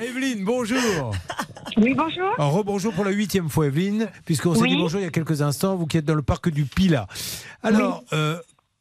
[0.00, 1.12] Evelyne, bonjour.
[1.76, 2.34] Oui, bonjour.
[2.38, 4.70] Rebonjour pour la huitième fois, Evelyne, puisqu'on s'est Oui.
[4.70, 7.06] dit bonjour il y a quelques instants, vous qui êtes dans le parc du Pila.
[7.62, 8.38] Alors, euh,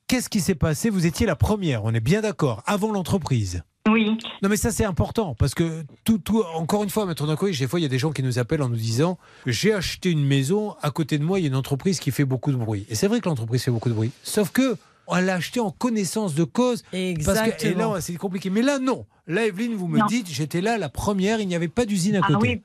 [0.07, 0.89] qu'est-ce qui s'est passé?
[0.89, 3.64] Vous étiez la première, on est bien d'accord, avant l'entreprise.
[3.89, 4.18] Oui.
[4.41, 7.68] Non mais ça c'est important parce que tout, tout encore une fois, Maître Dankovic, des
[7.68, 10.25] fois il y a des gens qui nous appellent en nous disant j'ai acheté une
[10.25, 12.86] maison, à côté de moi il y a une entreprise qui fait beaucoup de bruit.
[12.89, 14.11] Et c'est vrai que l'entreprise fait beaucoup de bruit.
[14.23, 14.75] Sauf que
[15.08, 16.82] on l'a acheté en connaissance de cause.
[16.84, 17.94] Parce que, et Exactement.
[17.96, 18.50] là c'est compliqué.
[18.50, 19.06] Mais là non.
[19.28, 20.06] Là Evelyne, vous me Non.
[20.06, 22.39] dites j'étais là la première, il n'y avait pas d'usine à Ah côté.
[22.42, 22.61] oui.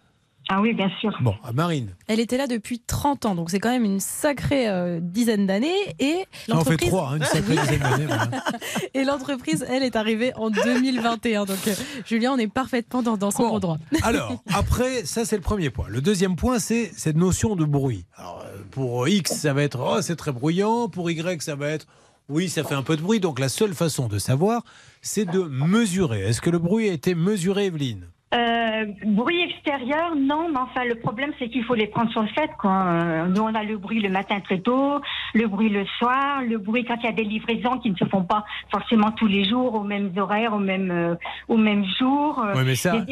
[0.48, 1.16] Ah oui, bien sûr.
[1.22, 4.68] Bon, à Marine, Elle était là depuis 30 ans, donc c'est quand même une sacrée
[4.68, 5.72] euh, dizaine d'années.
[6.00, 8.06] Et ça en fait l'entreprise, trois, hein, une sacrée dizaine d'années.
[8.06, 8.28] voilà.
[8.94, 11.44] et l'entreprise, elle, est arrivée en 2021.
[11.44, 11.74] Donc, euh,
[12.04, 13.48] Julien, on est parfaitement dans, dans son Bon.
[13.50, 13.78] bon droit.
[14.02, 15.86] Alors, après, ça c'est le premier point.
[15.88, 18.04] Le deuxième point, c'est cette notion de bruit.
[18.16, 20.88] Alors, euh, pour X, ça va être oh, c'est très bruyant.
[20.88, 21.86] Pour Y, ça va être
[22.28, 23.20] oui, ça fait un peu de bruit.
[23.20, 24.64] Donc, la seule façon de savoir,
[25.00, 26.22] c'est de mesurer.
[26.22, 28.08] Est-ce que le bruit a été mesuré, Evelyne?
[28.34, 32.28] Euh, bruit extérieur, non, mais enfin, le problème, c'est qu'il faut les prendre sur le
[32.28, 32.70] fait, quoi.
[32.86, 35.00] Euh, Nous, on a le bruit le matin très tôt,
[35.34, 38.06] le bruit le soir, le bruit quand il y a des livraisons qui ne se
[38.06, 41.14] font pas forcément tous les jours, aux mêmes horaires, au même, euh,
[41.48, 42.38] au même jour.
[42.42, 43.04] Euh, Oui, mais ça,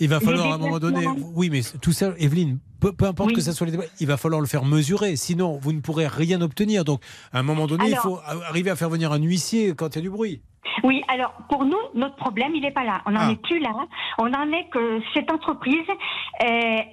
[0.00, 1.06] il va falloir à un moment donné.
[1.34, 2.58] Oui, mais tout ça, Evelyne.
[2.80, 3.34] Peu, peu importe Oui.
[3.36, 6.06] que ça soit les débats, il va falloir le faire mesurer, sinon vous ne pourrez
[6.08, 6.84] rien obtenir.
[6.84, 7.00] Donc,
[7.32, 8.18] à un moment donné, il faut
[8.48, 10.42] arriver à faire venir un huissier quand il y a du bruit.
[10.82, 13.02] Oui, alors pour nous, notre problème, il n'est pas là.
[13.06, 13.30] On n'en Ah.
[13.32, 13.70] est plus là.
[14.18, 16.44] On en est que cette entreprise, euh,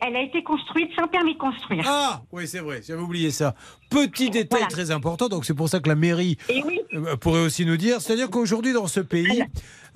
[0.01, 1.83] elle a été construite sans permis de construire.
[1.87, 3.55] Ah, oui, c'est vrai, j'avais oublié ça.
[3.89, 4.67] Petit détail Voilà.
[4.67, 8.01] très important, donc c'est pour ça que la mairie oui, euh, pourrait aussi nous dire,
[8.01, 9.43] c'est-à-dire qu'aujourd'hui dans ce pays,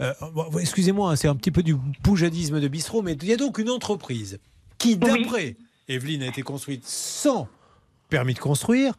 [0.01, 3.33] euh, bon, excusez-moi, hein, c'est un petit peu du poujadisme de bistrot, mais il y
[3.33, 4.39] a donc une entreprise
[4.77, 5.55] qui, d'après
[5.87, 7.47] Evelyne, a été construite sans
[8.09, 8.93] permis de construire.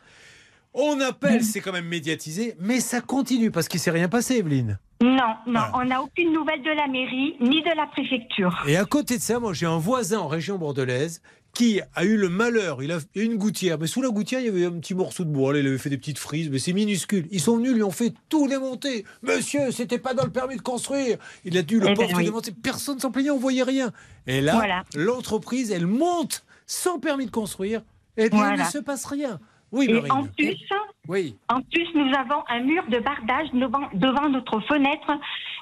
[0.79, 4.79] On appelle, c'est quand même médiatisé, mais ça continue parce qu'il s'est rien passé, Evelyne.
[5.01, 5.73] non, non, Voilà.
[5.75, 8.63] on n'a aucune nouvelle de la mairie ni de la préfecture.
[8.67, 11.23] Et à côté de ça, moi j'ai un voisin en région bordelaise
[11.55, 14.49] qui a eu le malheur, il a une gouttière, mais sous la gouttière il y
[14.51, 17.27] avait un petit morceau de bois, il avait fait des petites frises, mais c'est minuscule.
[17.31, 19.07] Ils sont venus, lui ont fait tout démonter.
[19.23, 21.17] Monsieur, c'était pas dans le permis de construire.
[21.47, 22.25] Il a dû le Eh ben porte oui.
[22.25, 22.53] démonter.
[22.53, 23.91] Personne s'en plaignait, on voyait rien.
[24.27, 24.83] Et là, Voilà.
[24.95, 27.81] l'entreprise, elle monte sans permis de construire,
[28.19, 29.41] et puis il ne se passe rien.
[29.73, 30.57] Oui, Et en plus,
[31.09, 31.37] Oui.
[31.49, 35.11] en plus, nous avons un mur de bardage devant, devant notre fenêtre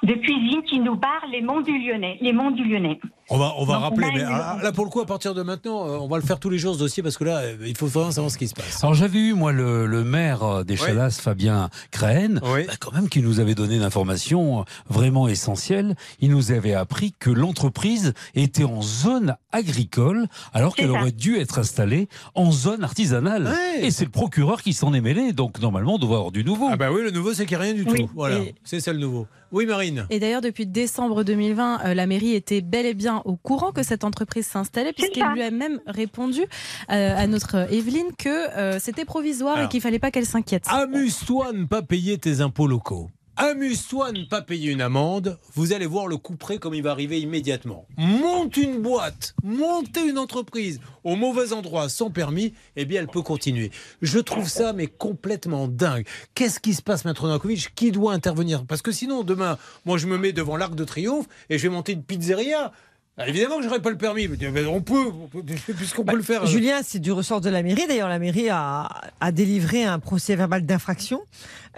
[0.04, 2.18] de cuisine qui nous barre les monts du Lyonnais.
[2.20, 3.00] Les monts du Lyonnais.
[3.30, 5.32] On va, on va Donc, rappeler, on mais ah, là pour le coup, à partir
[5.34, 7.38] de maintenant, euh, on va le faire tous les jours ce dossier parce que là,
[7.38, 8.84] euh, il faut vraiment savoir ce qui se passe.
[8.84, 10.80] Alors j'avais eu moi le, le maire euh, des Oui.
[10.88, 12.64] Chalas, Fabien Crène, Oui.
[12.66, 15.94] bah, quand même qui nous avait donné une information vraiment essentielle.
[16.20, 21.58] Il nous avait appris que l'entreprise était en zone agricole alors qu'elle aurait dû être
[21.58, 23.54] installée en zone artisanale.
[23.80, 26.68] Et c'est le procureur qui s'en est mêlé, donc normalement on doit avoir du nouveau.
[26.70, 28.00] Ah bah oui, le nouveau, c'est qu'il n'y a rien du Oui.
[28.02, 28.10] tout.
[28.14, 29.26] Voilà, Et- c'est ça le nouveau.
[29.54, 30.06] Oui, Marine.
[30.10, 33.84] Et d'ailleurs, depuis décembre 2020, euh, la mairie était bel et bien au courant que
[33.84, 38.80] cette entreprise s'installait, puisqu'elle lui a même répondu euh, à notre euh, Evelyne que euh,
[38.80, 39.66] c'était provisoire Alors.
[39.66, 40.64] et qu'il fallait pas qu'elle s'inquiète.
[40.66, 43.10] Amuse-toi à ne pas payer tes impôts locaux.
[43.36, 45.40] Amuse-toi à ne pas payer une amende.
[45.54, 47.88] Vous allez voir le coup près comme il va arriver immédiatement.
[47.96, 53.22] Monte une boîte, montez une entreprise au mauvais endroit sans permis, eh bien elle peut
[53.22, 53.72] continuer.
[54.02, 56.06] Je trouve ça mais complètement dingue.
[56.34, 58.64] Qu'est-ce qui se passe, Maître Nankovic Qui doit intervenir?
[58.66, 61.74] Parce que sinon, demain, moi je me mets devant l'Arc de Triomphe et je vais
[61.74, 62.70] monter une pizzeria.
[63.16, 65.44] Ah, évidemment que j'aurais pas le permis, mais on peut, on peut-
[65.76, 66.46] puisqu'on peut le faire.
[66.46, 67.84] Julien, c'est du ressort de la mairie.
[67.86, 68.88] D'ailleurs, la mairie a,
[69.20, 71.20] a délivré un procès verbal d'infraction.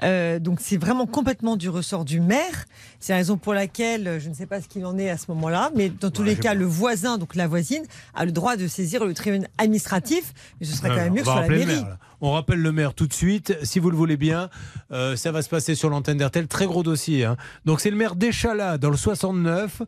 [0.03, 2.65] Euh, donc, c'est vraiment complètement du ressort du maire.
[3.01, 5.19] C'est la raison pour laquelle euh, je ne sais pas ce qu'il en est à
[5.19, 7.83] ce moment-là, mais dans tous Ouais, les cas, pas- le voisin, donc la voisine,
[8.15, 10.33] a le droit de saisir le tribunal administratif.
[10.61, 11.67] Mais ce serait quand même mieux que sur la mairie.
[11.67, 11.99] maire.
[12.21, 14.49] On rappelle le maire tout de suite, si vous le voulez bien.
[14.93, 16.47] Euh, ça va se passer sur l'antenne d'RTL.
[16.49, 17.25] Très gros dossier.
[17.25, 17.37] hein.
[17.65, 19.82] Donc c'est le maire d'Échalas dans le 69.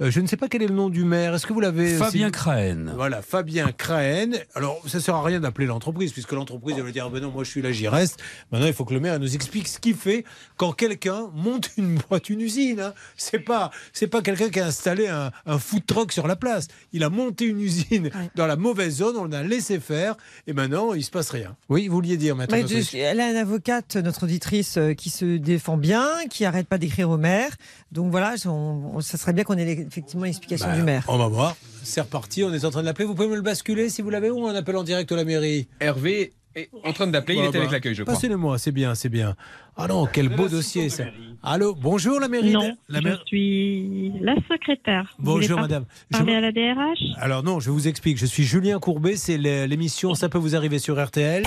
[0.00, 1.34] Euh, je ne sais pas quel est le nom du maire.
[1.34, 2.32] Est-ce que vous l'avez Fabien si-.
[2.96, 4.32] Voilà, Fabien Crahen.
[4.54, 7.44] Alors, ça sert à rien d'appeler l'entreprise, puisque l'entreprise, elle va dire, ben non, moi
[7.44, 8.18] je suis là, j'y reste.
[8.50, 10.24] Maintenant, il faut que le maire nous explique ce qu'il fait
[10.56, 12.80] quand quelqu'un monte une boîte, une usine.
[12.80, 12.94] Hein.
[13.16, 16.68] C'est pas, c'est pas quelqu'un qui a installé un, un food truck sur la place.
[16.92, 20.16] Il a monté une usine dans la mauvaise zone, on l'a laissé faire,
[20.46, 21.56] et maintenant, il se passe rien.
[21.68, 22.56] Oui, vous vouliez dire maintenant.
[22.94, 27.10] Elle a une avocate, notre auditrice, euh, qui se défend bien, qui arrête pas d'écrire
[27.10, 27.50] au maire.
[27.92, 31.04] Donc voilà, on- on- ça serait bien qu'on ait effectivement l'explication Bah, du maire.
[31.08, 31.56] On va voir.
[31.82, 33.04] C'est reparti, on est en train de l'appeler.
[33.04, 35.24] Vous pouvez me le basculer si vous l'avez ou on appelle en direct à la
[35.24, 35.68] mairie?
[35.80, 38.14] Hervé, est en train d'appeler, il Bah, est bah, avec l'accueil, je crois.
[38.14, 39.34] Passez-le-moi, c'est bien, c'est bien.
[39.76, 41.04] Ah non, quel beau dossier ça.
[41.42, 42.52] Allô, bonjour la mairie.
[42.52, 45.14] Non, la je suis la secrétaire.
[45.18, 45.84] Vous Bonjour madame.
[46.10, 48.18] Je Parler me- à la DRH Alors non, je vous explique.
[48.18, 51.42] Je suis Julien Courbet, c'est l'é- l'émission Ça peut vous arriver sur RTL.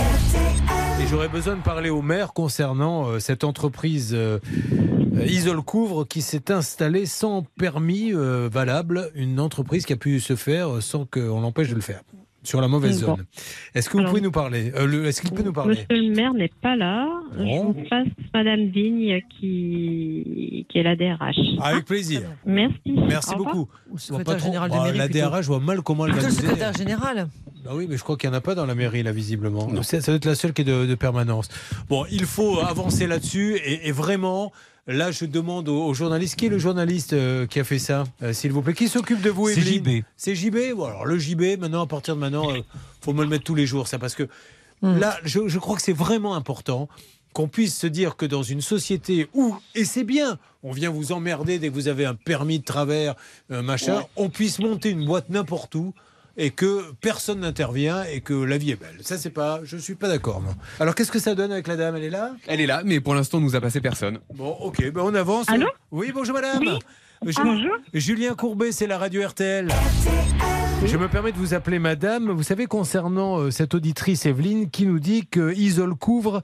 [1.00, 4.40] Et j'aurais besoin de parler au maire concernant euh, cette entreprise euh,
[5.16, 10.20] euh, Isole Couvre qui s'est installée sans permis euh, valable, une entreprise qui a pu
[10.20, 12.02] se faire euh, sans qu'on l'empêche de le faire,
[12.48, 13.26] sur la mauvaise zone.
[13.76, 15.72] Est-ce que vous Alors- pouvez nous parler Euh, le- Est-ce qu'il peut nous parler?
[15.90, 17.08] Monsieur le maire n'est pas là.
[17.38, 17.74] Bon.
[17.74, 21.36] Je vous passe Madame Vigne qui, qui est la DRH.
[21.62, 22.22] Avec plaisir.
[22.46, 22.78] Merci.
[22.86, 23.68] Merci Au beaucoup.
[23.90, 24.98] Bon, secrétaire général de bah, mairie.
[24.98, 25.20] la plutôt.
[25.30, 26.32] DRH, je vois mal comment elle va aider.
[26.32, 27.28] secrétaire général.
[27.66, 29.68] Bah oui, mais je crois qu'il n'y en a pas dans la mairie, là, visiblement.
[29.84, 31.50] Ça, ça doit être la seule qui est de, de permanence.
[31.90, 33.58] Bon, il faut avancer là-dessus.
[33.66, 34.54] Et, et vraiment,
[34.88, 36.36] là, je demande aux, aux journalistes.
[36.36, 38.74] Qui est le journaliste euh, qui a fait ça, euh, s'il vous plaît?
[38.74, 40.04] Qui s'occupe de vous, C'est JB.
[40.16, 42.64] C'est JB Bon, alors, le JB, maintenant, à partir de maintenant, il
[43.02, 44.28] faut me le mettre tous les jours, ça, parce que
[44.84, 45.00] Hmm.
[45.00, 46.88] là, je, je crois que c'est vraiment important
[47.34, 51.12] qu'on puisse se dire que dans une société où, et c'est bien, on vient vous
[51.14, 53.16] emmerder dès que vous avez un permis de travers,
[53.50, 55.96] machin, on puisse monter une boîte n'importe où
[56.38, 58.98] et que personne n'intervient et que la vie est belle.
[59.02, 60.40] Ça, c'est pas, je suis pas d'accord.
[60.40, 60.54] moi.
[60.80, 61.96] Alors, qu'est-ce que ça donne avec la dame?
[61.96, 62.32] Elle est là?
[62.48, 64.20] Elle est là, mais pour l'instant, on nous a passé personne.
[64.34, 65.50] Bon, ok, ben on avance.
[65.50, 65.68] Allô?
[65.92, 66.60] Oui, bonjour madame.
[67.24, 67.32] Oui.
[67.32, 67.72] Ju- Bonjour.
[67.96, 69.68] Julien Courbet, c'est la radio RTL.
[70.86, 72.32] Je me permets de vous appeler madame.
[72.32, 76.42] Vous savez, concernant euh, cette auditrice Evelyne qui nous dit que Isole Couvre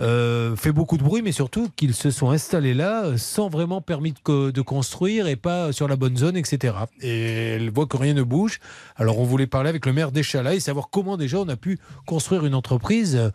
[0.00, 3.80] euh, fait beaucoup de bruit, mais surtout qu'ils se sont installés là euh, sans vraiment
[3.80, 6.74] permis de, co- de construire et pas sur la bonne zone, etc.
[7.00, 8.60] Et elle voit que rien ne bouge.
[8.96, 11.78] Alors on voulait parler avec le maire d'Échala et savoir comment déjà on a pu
[12.06, 13.32] construire une entreprise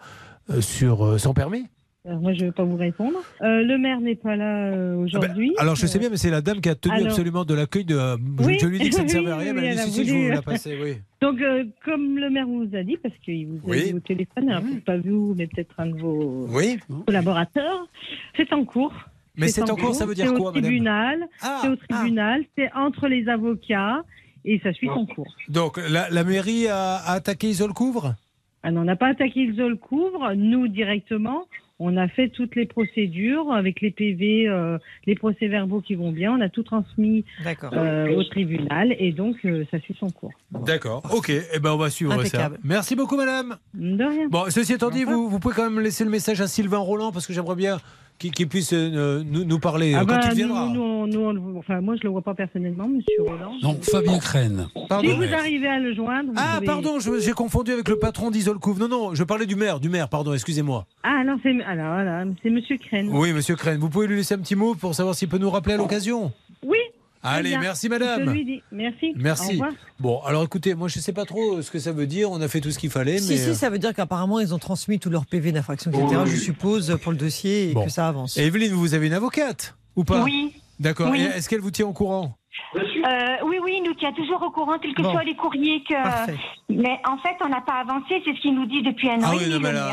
[0.61, 1.67] sur, sans permis.
[2.07, 3.17] Alors, moi, je ne vais pas vous répondre.
[3.41, 5.49] Euh, le maire n'est pas là euh, aujourd'hui.
[5.55, 7.45] Ah ben, alors je sais bien, mais c'est la dame qui a tenu alors- absolument
[7.45, 7.95] de l'accueil de.
[7.95, 8.57] euh, je- Oui.
[8.61, 10.09] Je lui dit que ça ne servait à rien, mais elle a dit si, si,
[10.09, 10.97] je vous la passer, oui.
[11.21, 13.83] Donc, euh, comme le maire vous a dit, parce qu'il vous a Oui.
[13.85, 17.87] dit au téléphone, alors, peut-être pas vous, mais peut-être un de vos Oui, collaborateurs,
[18.37, 18.93] c'est en cours.
[19.35, 22.43] mais c'est en cours, ça veut dire C'est quoi, au madame Ah, c'est au tribunal,
[22.55, 24.03] c'est entre les avocats
[24.45, 25.33] et ça suit son cours.
[25.49, 28.13] donc la, la mairie a, a attaqué Isole Couvre
[28.61, 31.45] Ah non, on n'a pas attaqué le Zol couvre, nous directement.
[31.77, 36.31] On a fait toutes les procédures avec les PV, euh, les procès-verbaux qui vont bien.
[36.31, 37.25] On a tout transmis
[37.73, 40.31] euh, au tribunal et donc euh, ça suit son cours.
[40.51, 42.55] D'accord, ok, eh ben on va suivre Impeccable.
[42.55, 42.61] ça.
[42.63, 43.57] Merci beaucoup, madame.
[43.73, 44.27] De rien.
[44.29, 47.27] Bon, ceci étant dit, vous pouvez quand même laisser le message à Sylvain Roland, parce
[47.27, 47.77] que j'aimerais bien
[48.17, 50.67] qu'il puisse euh, nous, nous parler euh, Ah quand bah, il viendra.
[50.67, 53.53] nous, nous, on- nous, on le- enfin, moi, je le vois pas personnellement, Monsieur Roland.
[53.61, 54.67] Non, Fabien Crène.
[54.75, 55.15] Si Pardon.
[55.15, 58.31] vous arrivez à le joindre, vous Ah, pouvez- pardon, je- j'ai confondu avec le patron
[58.31, 58.79] d'Isole Couvre.
[58.79, 60.85] Non, non, je parlais du maire, du maire, pardon, excusez-moi.
[61.03, 63.09] Ah non, c'est alors voilà, c'est Monsieur Crène.
[63.11, 65.49] Oui, monsieur Crène, vous pouvez lui laisser un petit mot pour savoir s'il peut nous
[65.49, 66.31] rappeler à l'occasion?
[66.65, 66.77] Oui.
[67.25, 67.59] Allez, bien.
[67.61, 68.29] merci Je madame.
[68.31, 69.13] lui dis merci.
[69.99, 72.31] Bon, alors écoutez, moi je ne sais pas trop ce que ça veut dire.
[72.31, 73.37] On a fait tout ce qu'il fallait, Si, mais.
[73.37, 76.97] si, ça veut dire qu'apparemment, ils ont transmis tous leurs PV d'infraction, etc., je suppose,
[77.01, 77.85] pour le dossier et Bon.
[77.85, 78.37] que ça avance.
[78.37, 80.53] Et Evelyne, vous avez une avocate ou pas Oui.
[80.79, 81.09] D'accord.
[81.11, 81.21] Oui.
[81.21, 82.35] Est-ce qu'elle vous tient au courant
[82.75, 82.79] Euh,
[83.45, 85.11] oui, oui, il nous tient toujours au courant, quels que Bon.
[85.11, 85.93] soient les courriers que.
[85.93, 86.35] Parfait.
[86.69, 89.27] Mais en fait, on n'a pas avancé, c'est ce qu'il nous dit depuis un an.
[89.27, 89.85] Ah oui, non, mais là,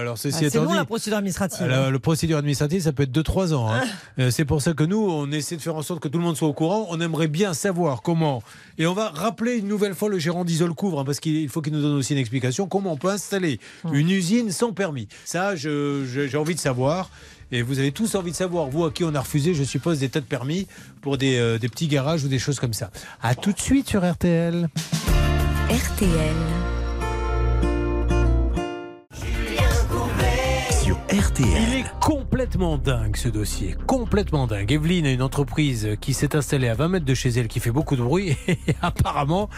[0.00, 0.76] alors Ah, ceci c'est étant long dit.
[0.76, 1.66] la procédure administrative.
[1.66, 3.70] La, le procédure administrative, ça peut être 2-3 ans.
[3.72, 3.80] hein.
[4.18, 6.24] Euh, C'est pour ça que nous, on essaie de faire en sorte que tout le
[6.24, 6.86] monde soit au courant.
[6.90, 8.42] On aimerait bien savoir comment.
[8.78, 11.48] Et on va rappeler une nouvelle fois le gérant d'Isole Couvre, hein, parce qu'il il
[11.48, 12.66] faut qu'il nous donne aussi une explication.
[12.68, 13.58] Comment on peut installer
[13.92, 15.08] une usine sans permis?
[15.24, 17.10] Ça, j'ai envie de savoir.
[17.50, 20.00] Et vous avez tous envie de savoir, vous à qui on a refusé, je suppose,
[20.00, 20.66] des tas de permis
[21.00, 22.90] pour des, euh, des petits garages ou des choses comme ça.
[23.22, 24.68] À tout de suite sur RTL.
[25.70, 26.36] RTL.
[30.82, 31.48] Sur RTL.
[31.68, 34.70] Il est complètement dingue ce dossier, complètement dingue.
[34.70, 37.70] Evelyne a une entreprise qui s'est installée à 20 mètres de chez elle qui fait
[37.70, 39.48] beaucoup de bruit et apparemment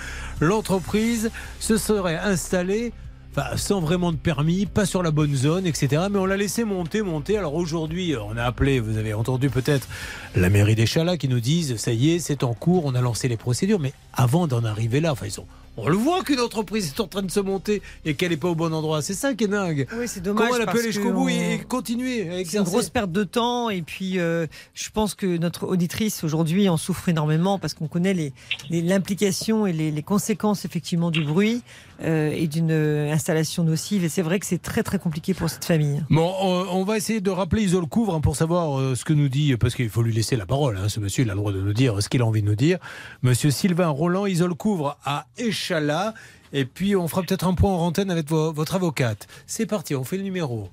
[0.40, 2.92] l'entreprise se serait installée
[3.30, 6.02] enfin, sans vraiment de permis, pas sur la bonne zone, etc.
[6.10, 7.36] Mais on l'a laissé monter, monter.
[7.36, 9.88] Alors aujourd'hui, on a appelé, vous avez entendu peut-être
[10.36, 13.00] la mairie des Chalas qui nous disent ça y est, c'est en cours, on a
[13.00, 13.80] lancé les procédures.
[13.80, 15.46] Mais avant d'en arriver là, enfin ils sont
[15.76, 18.48] on le voit qu'une entreprise est en train de se monter et qu'elle n'est pas
[18.48, 19.02] au bon endroit.
[19.02, 19.86] C'est ça qui est dingue.
[19.96, 20.48] Oui, c'est dommage.
[20.48, 23.24] Comment elle peut aller jusqu'au bout on- et, et continuer C'est une grosse perte de
[23.24, 27.88] temps et puis euh, je pense que notre auditrice aujourd'hui en souffre énormément parce qu'on
[27.88, 28.32] connaît les-
[28.68, 31.62] les- l'implication et les, les conséquences effectivement du bruit
[32.02, 35.48] euh, et d'une euh, installation nocive et c'est vrai que c'est très très compliqué pour
[35.50, 36.02] cette famille.
[36.10, 39.12] Bon, on, on va essayer de rappeler Isole Couvre hein, pour savoir euh, ce que
[39.12, 40.76] nous dit, parce qu'il faut lui laisser la parole.
[40.78, 42.46] hein, ce monsieur, il a le droit de nous dire ce qu'il a envie de
[42.46, 42.78] nous dire.
[43.22, 45.26] Monsieur Sylvain Roland, Isole Couvre à
[45.60, 46.14] Échala.
[46.52, 49.26] Et puis, on fera peut-être un point en antenne avec vo- votre avocate.
[49.46, 50.68] C'est parti, on fait le numéro.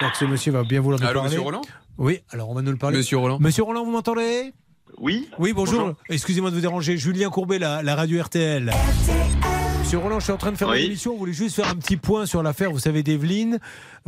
[0.00, 1.28] Donc, ce monsieur va bien vouloir nous Allô, parler.
[1.36, 1.62] monsieur Roland
[1.98, 2.96] Oui, alors on va nous le parler.
[2.98, 4.52] Monsieur Roland Monsieur Roland, vous m'entendez?
[4.98, 5.80] Oui Oui, bonjour.
[5.80, 5.94] Bonjour.
[6.08, 6.96] Excusez-moi de vous déranger.
[6.96, 8.72] Julien Courbet, la, la radio RTL.
[9.80, 10.80] Monsieur Roland, je suis en train de faire Oui.
[10.80, 11.14] une émission.
[11.14, 13.58] On voulait juste faire un petit point sur l'affaire, vous savez, d'Evelyne.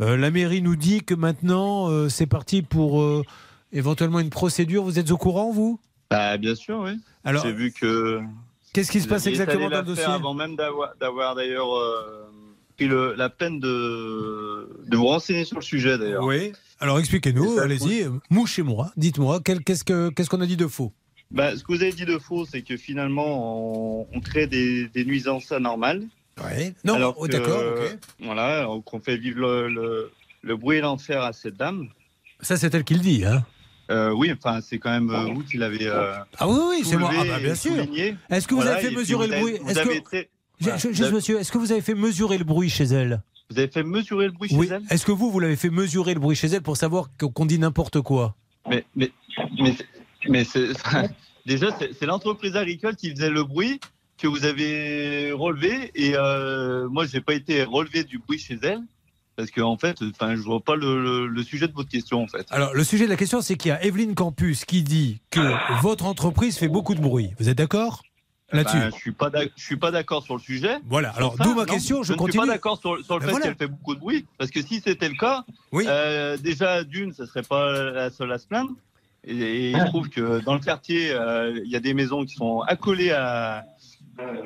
[0.01, 3.23] Euh, la mairie nous dit que maintenant, euh, c'est parti pour euh,
[3.71, 4.83] éventuellement une procédure.
[4.83, 5.79] Vous êtes au courant, vous?
[6.09, 6.99] Bah, bien sûr, oui.
[7.23, 8.21] Alors, J'ai vu que.
[8.75, 12.29] Qu'est-ce qui se passe exactement dans le dossier Avant même d'avoir d'ailleurs euh,
[12.77, 16.23] pris le- la peine de, de vous renseigner sur le sujet, d'ailleurs.
[16.23, 16.51] Oui.
[16.79, 18.05] Alors, expliquez-nous, allez-y.
[18.29, 20.91] Mouchez-moi, dites-moi, qu'est-ce que- qu'est-ce qu'on a dit de faux?
[21.31, 24.87] Bah, ce que vous avez dit de faux, c'est que finalement, on, on crée des,
[24.89, 26.03] des nuisances anormales.
[26.43, 26.73] Oui.
[26.83, 27.97] Non, Alors oh, d'accord, ok.
[28.19, 30.11] Voilà, qu'on fait vivre le, le,
[30.43, 31.87] le bruit et l'enfer à cette dame.
[32.41, 33.45] Ça, c'est elle qui le dit, hein
[33.91, 35.85] Euh, oui, enfin, c'est quand même euh, vous qui l'avez.
[35.87, 37.11] euh, Ah oui, oui, c'est moi.
[37.15, 37.73] Ah bah, bien sûr.
[38.29, 39.57] Est-ce que vous Voilà, avez fait mesurer le bruit?
[39.61, 40.03] Vous Est-ce avez que...
[40.03, 42.43] très- Ju- voilà, ju- vous Juste, avez- monsieur, est-ce que vous avez fait mesurer le
[42.45, 43.21] bruit chez elle?
[43.51, 44.67] Vous avez fait mesurer le bruit Oui.
[44.67, 44.83] chez elle?
[44.89, 47.59] Est-ce que vous, vous l'avez fait mesurer le bruit chez elle pour savoir qu'on dit
[47.59, 48.35] n'importe quoi?
[48.69, 49.11] Mais, mais,
[49.59, 49.85] mais, c'est-
[50.29, 50.45] mais
[51.45, 53.79] déjà, c'est, c'est l'entreprise agricole qui faisait le bruit
[54.17, 55.91] que vous avez relevé.
[55.93, 58.81] Et euh, moi, je n'ai pas été relevé du bruit chez elle.
[59.37, 62.23] Parce que, en fait, enfin, je vois pas le, le- le sujet de votre question,
[62.23, 62.45] en fait.
[62.51, 65.41] Alors, le sujet de la question, c'est qu'il y a Evelyne Campus qui dit que
[65.81, 67.31] votre entreprise fait beaucoup de bruit.
[67.39, 68.01] Vous êtes d'accord
[68.53, 70.77] là-dessus Ben, je suis pas je suis pas d'accord sur le sujet.
[70.85, 71.73] Voilà, alors d'où ma non.
[71.73, 73.45] question, je, ne suis pas d'accord sur, sur le Ben fait voilà.
[73.47, 74.25] qu'elle fait beaucoup de bruit.
[74.37, 75.83] Parce que si c'était le cas, Oui.
[75.87, 78.71] euh, déjà, d'une, ce serait pas la seule à se plaindre.
[79.27, 82.23] Et, et il se trouve que dans le quartier, euh, il y a des maisons
[82.23, 83.65] qui sont accolées à,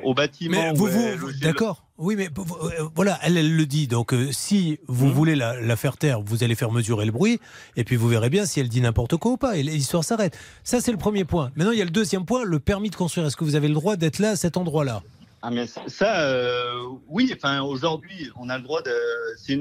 [0.03, 0.57] au bâtiment.
[0.73, 3.65] Mais où vous, est vous, logé le- d'accord Oui, mais euh, voilà, elle, elle le
[3.65, 3.87] dit.
[3.87, 5.11] Donc, euh, si vous Mhm.
[5.13, 7.39] voulez la, la faire taire, vous allez faire mesurer le bruit,
[7.75, 10.37] et puis vous verrez bien si elle dit n'importe quoi ou pas, et l'histoire s'arrête.
[10.63, 11.51] Ça, c'est le premier point.
[11.55, 13.27] Maintenant, il y a le deuxième point, le permis de construire.
[13.27, 15.01] Est-ce que vous avez le droit d'être là, à cet endroit-là?
[15.41, 16.73] Ah mais ça, euh,
[17.07, 17.31] oui.
[17.35, 18.91] Enfin, aujourd'hui, on a le droit de.
[19.37, 19.57] C'est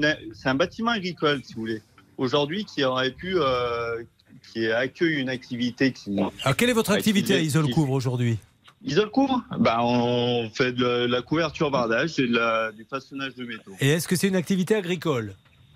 [0.49, 1.81] un bâtiment agricole, si vous voulez.
[2.17, 4.03] Aujourd'hui, qui aurait pu, euh,
[4.51, 6.17] qui accueille une activité qui.
[6.43, 8.37] Alors, quelle est votre activité à Isolcouvre aujourd'hui?
[8.85, 13.71] Isole couvre Bah, on fait de la, couverture bardage la- du façonnage de métaux.
[13.79, 15.33] Et est-ce que c'est une activité agricole?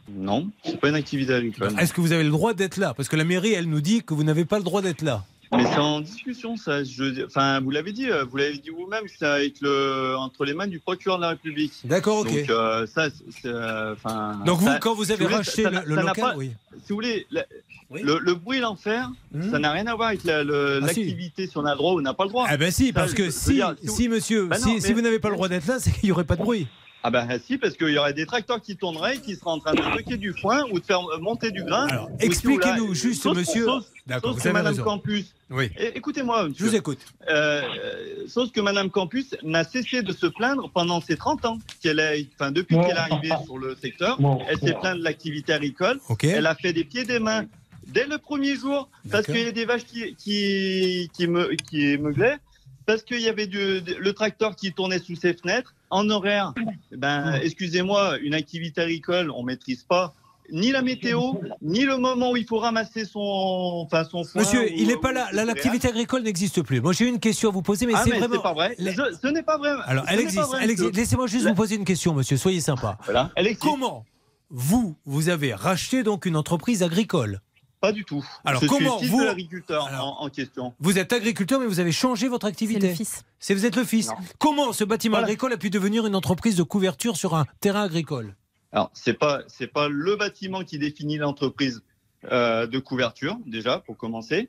[0.10, 1.70] Non, c'est pas une activité agricole.
[1.80, 2.94] Est-ce que vous avez le droit d'être là?
[2.94, 5.24] Parce que la mairie, elle nous dit que vous n'avez pas le droit d'être là.
[5.56, 6.84] Mais c'est en discussion, ça.
[6.84, 10.54] Je, enfin, vous l'avez dit, euh, vous l'avez dit vous-même, c'est avec le, entre les
[10.56, 11.74] mains du procureur de la République.
[11.84, 12.28] D'accord, ok.
[12.36, 14.42] Donc, euh, ça, c'est- c'est, euh, enfin.
[14.48, 16.16] Donc vous, ça- quand vous si avez voulez, racheté ça- le, ça le n'a local,
[16.24, 16.52] pas- oui.
[16.74, 17.46] Si vous voulez, la-
[17.94, 18.02] Oui.
[18.04, 19.52] le, le bruit l'enfer, Hmm.
[19.52, 21.02] ça n'a rien à voir avec la- le- Ah, si.
[21.04, 22.46] l'activité, si on a le droit ou on n'a pas le droit.
[22.50, 25.02] Ah ben si, parce que je si, dire, si monsieur, non, si, mais- si vous
[25.02, 26.68] n'avez pas le droit d'être là, c'est qu'il n'y aurait pas de bruit.
[27.06, 29.74] Ah ben si, parce qu'il y aurait des tracteurs qui tourneraient, qui seraient en train
[29.74, 31.86] de stocker du foin ou de faire monter du grain.
[31.88, 33.66] Alors, expliquez-nous juste, sauf- monsieur.
[33.66, 34.84] sauf- D'accord, sauf vous avez Madame raison.
[34.86, 35.34] Campus.
[35.50, 37.00] Oui, Eh, Écoutez-moi, je vous écoute.
[37.30, 37.62] Euh,
[38.28, 42.26] sauf que Madame Campus n'a cessé de se plaindre pendant ces 30 ans qu'elle est,
[42.36, 46.00] enfin depuis qu'elle est arrivée sur le secteur, elle s'est plainte de l'activité agricole.
[46.10, 46.24] Ok.
[46.24, 47.44] Elle a fait des pieds et des mains
[47.88, 51.98] dès le premier jour parce qu'il y a des vaches qui qui qui me qui
[51.98, 52.38] meuglaient,
[52.86, 56.54] parce qu'il y avait du, le tracteur qui tournait sous ses fenêtres en horaire.
[56.96, 60.13] Ben excusez-moi, une activité agricole, on maîtrise pas
[60.52, 61.22] ni la météo,
[61.62, 63.22] ni le moment où il faut ramasser son,
[63.86, 65.30] enfin son foin Monsieur, il n'est pas là.
[65.32, 66.82] l'activité agricole n'existe plus.
[66.82, 68.42] Moi, j'ai une question à vous poser, mais ah, c'est vraiment.
[68.42, 68.75] pas vrai.
[68.78, 69.72] Je- ce n'est pas vrai.
[69.86, 70.42] Alors, Ce elle existe.
[70.44, 70.72] vrai, Elle monsieur.
[70.88, 70.96] existe.
[70.98, 72.36] Laissez-moi juste La- vous poser une question, monsieur.
[72.36, 72.98] Soyez sympa.
[73.06, 73.32] Voilà.
[73.38, 73.63] Elle existe.
[73.63, 74.06] Comment
[74.50, 77.40] vous, vous avez racheté donc une entreprise agricole?
[77.84, 78.25] Pas du tout.
[78.46, 80.74] Alors, je comment suis fils vous- de l'agriculteur en, en question.
[80.80, 82.88] Vous êtes agriculteur, mais vous avez changé votre C'est activité.
[82.88, 83.24] le fils.
[83.40, 84.08] C'est vous êtes le fils.
[84.08, 84.13] Non.
[84.40, 85.25] Comment ce bâtiment Voilà.
[85.28, 88.36] agricole a pu devenir une entreprise de couverture sur un terrain agricole?
[88.72, 91.84] Alors, c'est pas c'est pas le bâtiment qui définit l'entreprise
[92.32, 94.48] euh, de couverture déjà pour commencer.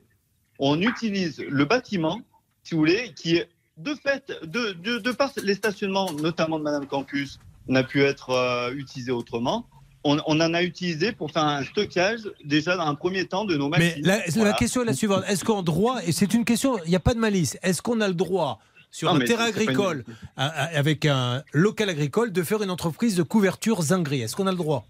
[0.57, 2.21] On utilise le bâtiment,
[2.63, 6.63] si vous voulez, qui est de fait de de, de par les stationnements, notamment de
[6.63, 7.37] Madame Campus,
[7.67, 9.67] n'a pu être euh, utilisé autrement.
[10.07, 13.55] On, on en a utilisé pour faire un stockage déjà dans un premier temps de
[13.57, 14.05] nos Mais machines.
[14.05, 14.53] la, la Voilà.
[14.53, 15.23] question est la suivante.
[15.27, 17.99] Est-ce qu'en droit, et c'est une question, il n'y a pas de malice, est-ce qu'on
[18.01, 18.59] a le droit
[18.91, 20.05] sur Non, un mais terrain une- agricole,
[20.37, 24.57] avec un local agricole, de faire une entreprise de couverture zingri Est-ce qu'on a le
[24.57, 24.85] droit?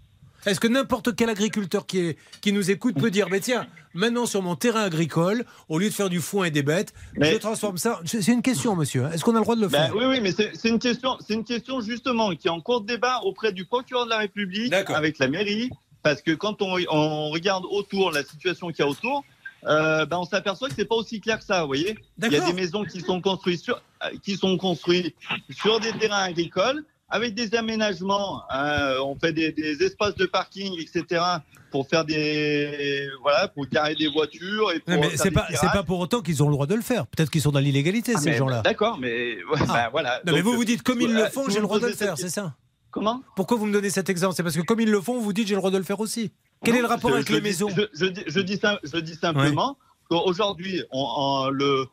[0.46, 4.26] Est-ce que n'importe quel agriculteur qui, est, qui nous écoute peut dire, mais tiens, maintenant
[4.26, 7.38] sur mon terrain agricole, au lieu de faire du foin et des bêtes, Mais- je
[7.38, 8.00] transforme ça.
[8.04, 9.06] C'est une question, monsieur.
[9.12, 9.96] Est-ce qu'on a le droit de le Ben faire?
[9.96, 12.86] oui, oui, mais c'est une question, c'est une question justement qui est en cours de
[12.86, 15.70] débat auprès du procureur de la République, avec la mairie,
[16.02, 19.24] parce que quand on, on regarde autour la situation qu'il y a autour,
[19.66, 21.96] euh, ben on s'aperçoit que c'est pas aussi clair que ça, vous voyez.
[22.22, 25.16] Il y a des maisons qui sont construites sur, euh, qui sont construites
[25.60, 28.42] sur des terrains agricoles avec des aménagements.
[28.50, 31.22] hein, on fait des, des espaces de parking, etc.
[31.70, 35.70] pour faire des, voilà, pour garer des voitures et pour Non, mais c'est pas, c'est
[35.72, 37.06] pas pour autant qu'ils ont le droit de le faire.
[37.06, 38.62] Peut-être qu'ils sont dans l'illégalité, Ah, ces gens-là.
[38.62, 39.72] D'accord, mais ouais, Ah.
[39.72, 40.20] ben, voilà.
[40.26, 41.86] Non, mais vous vous dites, comme ils euh, le font, si j'ai le droit de
[41.86, 42.54] le faire, c'est ça
[42.90, 43.22] Comment?
[43.34, 44.34] Pourquoi vous me donnez cet exemple?
[44.34, 46.00] C'est parce que comme ils le font, vous dites j'ai le droit de le faire
[46.00, 46.32] aussi.
[46.64, 47.68] Quel est le rapport Je- avec je les dis- maisons?
[47.92, 49.76] je, dis, je dis sim- je dis simplement
[50.08, 51.84] qu'aujourd'hui, on, on- le,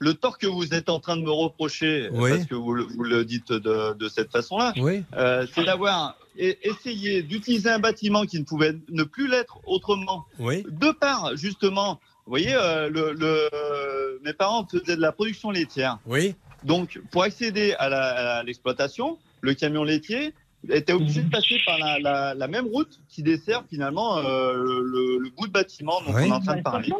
[0.00, 2.30] le tort que vous êtes en train de me reprocher, Oui.
[2.30, 5.04] parce que vous, le- vous le dites de, de cette façon-là, Oui.
[5.14, 10.24] euh, c'est d'avoir e- essayé d'utiliser un bâtiment qui ne pouvait ne plus l'être autrement,
[10.38, 10.64] Oui.
[10.70, 15.98] de part justement, vous voyez, euh, le, le- mes parents faisaient de la production laitière.
[16.06, 16.34] Oui.
[16.64, 20.32] Donc, pour accéder à l'exploitation, le camion laitier
[20.68, 25.18] était obligé de passer par la, la- la même route qui dessert finalement euh, le,
[25.18, 26.22] le bout de bâtiment dont Oui.
[26.24, 26.90] on est en train de parler.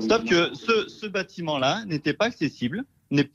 [0.00, 2.84] Sauf que ce, ce bâtiment-là n'était pas accessible,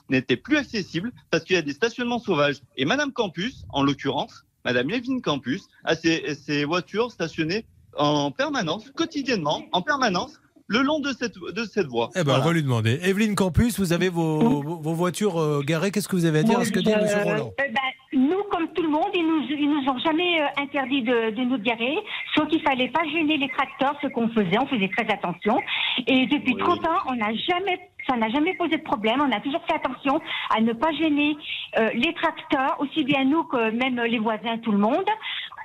[0.10, 2.58] n'était plus accessible parce qu'il y a des stationnements sauvages.
[2.78, 7.66] Et Madame Campus, en l'occurrence, Madame Lévin Campus, a ses, ses voitures stationnées
[7.98, 12.10] en permanence, quotidiennement, en permanence, le long de cette, de cette voie.
[12.16, 12.44] Eh ben, Voilà.
[12.44, 13.00] on va lui demander.
[13.04, 15.92] Evelyne Campus, vous avez vos, vos- vos voitures euh, garées.
[15.92, 17.00] Qu'est-ce que vous avez à dire à ce que dit M.
[17.04, 17.54] Euh, Roland?
[17.60, 17.74] euh, ben,
[18.62, 21.58] comme tout le monde, ils nous, ils nous ont jamais euh, interdit de, de nous
[21.58, 21.98] garer,
[22.36, 25.60] sauf qu'il fallait pas gêner les tracteurs, ce qu'on faisait, on faisait très attention.
[26.08, 26.60] Et depuis Oui.
[26.60, 29.22] 30 ans, on n'a jamais, ça n'a jamais posé de problème.
[29.22, 30.22] On a toujours fait attention
[30.56, 31.36] à ne pas gêner
[31.80, 35.06] euh, les tracteurs, aussi bien nous que même les voisins, tout le monde.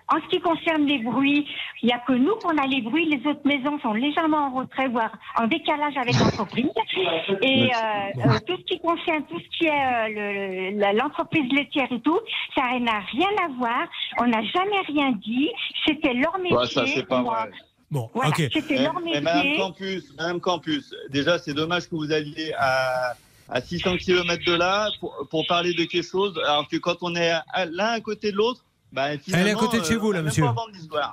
[0.08, 1.46] En ce qui concerne les bruits,
[1.82, 3.06] il n'y a que nous qu'on a les bruits.
[3.06, 6.70] Les autres maisons sont légèrement en retrait, voire en décalage avec l'entreprise.
[7.42, 7.68] Et euh,
[8.24, 12.20] euh, tout ce qui concerne tout ce qui est euh, le- l'entreprise laitière et tout,
[12.54, 13.86] ça n'a rien à voir.
[14.20, 15.50] On n'a jamais rien dit.
[15.84, 16.56] C'était leur métier.
[16.56, 17.50] Ouais, ça, c'est pas Moi, vrai.
[17.90, 18.42] Bon, Voilà, ok.
[18.52, 19.56] c'était Eh, leur eh, Madame métier.
[19.58, 23.12] Campus, Madame Campus, déjà c'est dommage que vous alliez à,
[23.48, 27.14] à 600 km de là pour, pour parler de quelque chose, alors que quand on
[27.14, 30.10] est à- l'un à côté de l'autre, bah, Elle est à côté de chez vous,
[30.10, 30.44] euh, là, monsieur.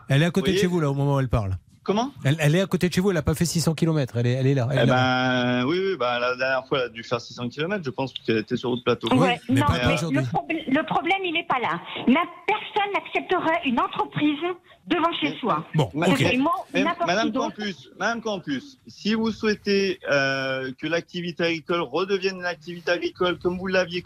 [0.10, 1.58] Elle est à côté Vous de chez vous, là, au moment où elle parle.
[1.86, 2.12] Comment?
[2.24, 4.16] Elle, elle est à côté de chez vous, elle n'a pas fait 600 km.
[4.16, 4.70] Elle est, elle est là.
[4.72, 5.62] elle est Eh là.
[5.64, 8.14] ben, oui, oui, bah, la dernière fois, elle a dû faire 600 km, je pense
[8.14, 9.10] qu'elle était sur votre plateau.
[9.14, 10.20] Ouais, mais non, pas mais aujourd'hui.
[10.22, 11.82] le, problème- le problème, il n'est pas là.
[12.08, 14.40] Na- Personne n'accepterait une entreprise
[14.88, 15.66] devant chez soi.
[15.76, 16.16] Bon, Ma- ok.
[16.20, 17.34] C'est vraiment Mais n'importe Madame.
[17.34, 23.58] Campus, Madame Campus, si vous souhaitez euh, que l'activité agricole redevienne une activité agricole comme
[23.58, 24.02] vous l'aviez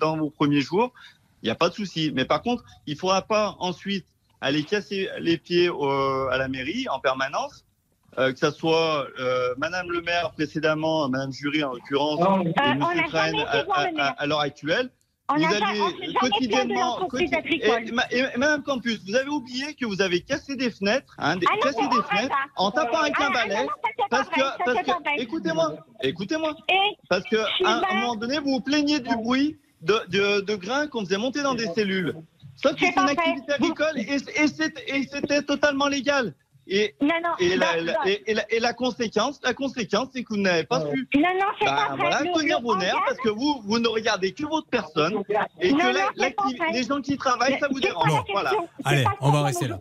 [0.00, 0.92] dans vos premiers jours,
[1.42, 2.12] il n'y a pas de souci.
[2.14, 4.06] Mais par contre, il ne faudra pas ensuite
[4.40, 7.64] aller casser les pieds au- à la mairie en permanence,
[8.18, 12.26] euh, que ce soit euh, Madame le maire précédemment, Madame Jury en l'occurrence, et Euh,
[12.28, 13.32] on Monsieur Train
[14.16, 14.90] à, l'heure actuelle.
[15.32, 17.06] On vous allez quotidiennement,
[18.10, 21.46] et, et Madame Campus, vous avez oublié que vous avez cassé des fenêtres, hein, des,
[21.48, 22.44] Ah non, cassé des fenêtres ça.
[22.56, 23.54] en tapant avec Ah, un ah, balai.
[23.54, 27.80] non, non, ça, c'est Parce que, ça, parce que, écoutez-moi, écoutez-moi, Et parce que à
[27.90, 31.42] un moment donné, vous vous plaignez du bruit de, de, de grains qu'on faisait monter
[31.42, 32.14] dans des cellules.
[32.56, 33.12] Sauf que C'est une vrai.
[33.12, 36.34] activité agricole et, c'était totalement légal.
[36.72, 37.98] Et, non, non, et, la, non, la- non.
[38.06, 41.22] et, et la, et la conséquence, la conséquence, c'est que vous n'avez pas su Non,
[41.34, 41.96] non, c'est bah, pas vrai.
[41.98, 45.14] voilà, Le- tenir vos nerfs parce que vous, vous ne regardez que votre personne
[45.60, 46.72] et Non, que non, la- c'est pas l'acti- vrai.
[46.72, 48.08] les gens qui travaillent, ça vous dérange.
[48.10, 48.52] Bon, Voilà.
[48.84, 49.80] Allez, on va rester là.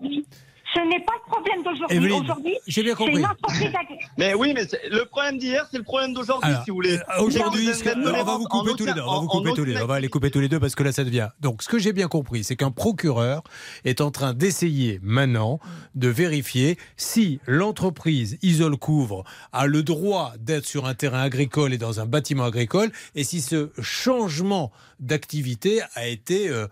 [0.73, 2.13] Ce n'est pas le problème d'aujourd'hui.
[2.13, 3.21] Aujourd'hui, j'ai bien c'est compris.
[3.21, 3.71] une.
[4.17, 6.97] Mais oui, mais le problème d'hier, c'est le problème d'aujourd'hui, si vous voulez.
[6.97, 9.01] euh, Aujourd'hui, on va vous couper tous les deux.
[9.01, 9.81] On va vous couper tous les deux.
[9.81, 11.29] On va les couper tous les deux parce que là, ça devient.
[11.39, 13.43] Donc, ce que j'ai bien compris, c'est qu'un procureur
[13.83, 15.59] est en train d'essayer maintenant
[15.95, 21.77] de vérifier si l'entreprise Isole Couvre a le droit d'être sur un terrain agricole et
[21.77, 26.67] dans un bâtiment agricole et si ce changement d'activité a été euh,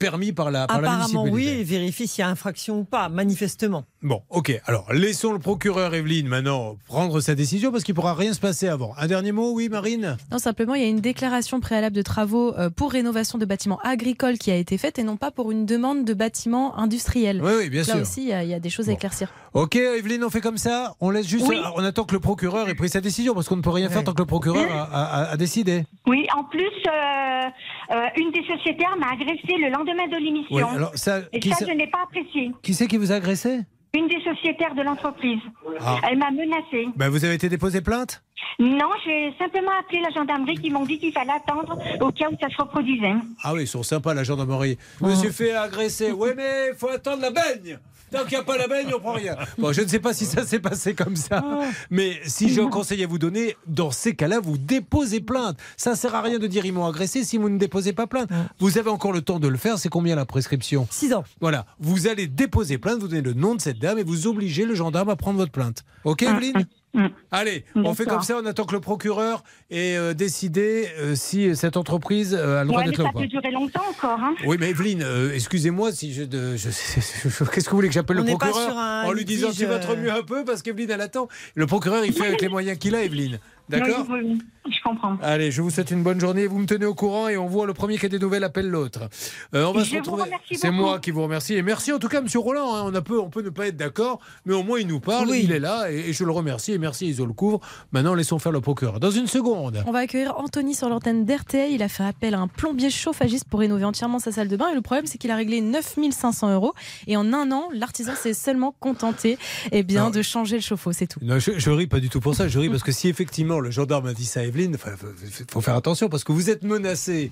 [0.00, 1.60] permis par la, par la Apparemment, oui, municipalité.
[1.60, 3.84] et vérifier s'il y a infraction ou pas, manifestement.
[4.02, 4.58] Bon, ok.
[4.64, 8.40] Alors, laissons le procureur Evelyne maintenant prendre sa décision parce qu'il ne pourra rien se
[8.40, 8.94] passer avant.
[8.96, 10.16] Un dernier mot, oui, Marine?
[10.32, 13.78] Non, simplement, il y a une déclaration préalable de travaux euh, pour rénovation de bâtiments
[13.84, 17.42] agricoles qui a été faite et non pas pour une demande de bâtiments industriels.
[17.44, 17.96] Oui, oui, bien Là sûr.
[18.00, 19.30] aussi, il y, a- il y a des choses à éclaircir.
[19.52, 20.94] Ok, Evelyne, on fait comme ça.
[21.00, 21.46] On laisse juste.
[21.46, 21.58] Oui.
[21.76, 24.02] On attend que le procureur ait pris sa décision parce qu'on ne peut rien faire
[24.02, 25.84] tant que le procureur a, a- a décidé.
[26.06, 30.56] Oui, en plus, euh, euh, une des sociétaires m'a agressé le lendemain de l'émission.
[30.56, 32.50] Oui, alors ça, Et ça, je n'ai pas apprécié.
[32.62, 33.60] qui c'est qui vous a agressé?
[33.94, 35.40] Une des sociétaires de l'entreprise.
[35.80, 35.98] Ah.
[36.08, 36.86] Elle m'a menacée.
[36.96, 38.22] ben, Vous avez été déposé plainte?
[38.58, 42.36] Non, j'ai simplement appelé la gendarmerie qui m'ont dit qu'il fallait attendre au cas où
[42.40, 43.14] ça se reproduisait.
[43.42, 44.78] Ah oui, ils sont sympas, la gendarmerie.
[45.00, 46.12] Je me suis fait agresser.
[46.12, 47.78] Oui, mais il faut attendre la baigne.
[48.10, 49.36] Tant qu'il n'y a pas la baigne, on prend rien.
[49.58, 51.44] Bon, je ne sais pas si ça s'est passé comme ça.
[51.90, 55.58] Mais si j'ai un conseil à vous donner, dans ces cas-là, vous déposez plainte.
[55.76, 58.06] Ça ne sert à rien de dire ils m'ont agressé si vous ne déposez pas
[58.06, 58.30] plainte.
[58.58, 59.78] Vous avez encore le temps de le faire.
[59.78, 60.86] C'est combien la prescription?
[60.90, 61.24] 6 ans.
[61.40, 64.64] Voilà, vous allez déposer plainte, vous donnez le nom de cette dame et vous obligez
[64.64, 65.84] le gendarme à prendre votre plainte.
[66.04, 66.66] Ok, Evelyne?
[66.92, 67.06] Mm.
[67.30, 71.54] Allez, on fait comme ça, on attend que le procureur ait euh, décidé euh, si
[71.54, 74.18] cette entreprise euh, a le droit Ouais, d'être là ça peut durer longtemps encore.
[74.18, 74.34] Hein.
[74.44, 76.24] Oui, mais Evelyne, euh, excusez-moi si je.
[76.24, 76.68] de- je-
[77.52, 78.76] Qu'est-ce que vous voulez que j'appelle On le procureur
[79.06, 81.28] en lui disant tu vas te remuer un peu parce qu'Evelyne elle attend.
[81.54, 83.38] Le procureur il fait avec les moyens qu'il a, Evelyne.
[83.70, 85.16] D'accord Oui, oui, oui, je comprends.
[85.22, 86.46] Allez, je vous souhaite une bonne journée.
[86.46, 88.68] Vous me tenez au courant et on voit le premier qui a des nouvelles appelle
[88.68, 89.08] l'autre.
[89.54, 90.24] Euh, on va Je se retrouver.
[90.52, 92.74] C'est moi qui vous remercie et merci en tout cas, Monsieur Roland.
[92.74, 92.82] hein.
[92.86, 95.28] on a peu, on peut ne pas être d'accord, mais au moins il nous parle,
[95.28, 95.40] Oui.
[95.44, 97.60] il est là et, et je le remercie et merci Iso le couvre.
[97.92, 99.00] Maintenant, laissons faire le procureur.
[99.00, 99.82] Dans une seconde.
[99.86, 101.70] On va accueillir Anthony sur l'antenne d'RTL.
[101.72, 104.68] Il a fait appel à un plombier chauffagiste pour rénover entièrement sa salle de bain.
[104.70, 106.74] Et le problème, c'est qu'il a réglé 9500 euros.
[107.06, 109.38] Et en un an, l'artisan s'est seulement contenté
[109.72, 110.10] eh bien, Non.
[110.10, 110.92] de changer le chauffe-eau.
[110.92, 111.20] C'est tout.
[111.22, 112.48] Non, je, je ris pas du tout pour ça.
[112.48, 114.76] Je ris parce que si effectivement le gendarme a dit ça à Evelyne,
[115.22, 117.30] il faut faire attention parce que vous êtes menacé.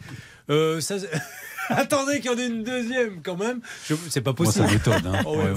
[0.51, 0.97] Euh, ça-
[1.71, 3.61] Attendez qu'il y en ait une deuxième quand même.
[3.87, 4.81] Je- C'est pas Moi, ça possible.
[4.91, 5.07] m'étonne.
[5.15, 5.23] hein.
[5.27, 5.53] Oh, ouais.